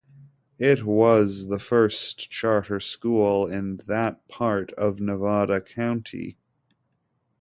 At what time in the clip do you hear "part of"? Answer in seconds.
4.27-4.99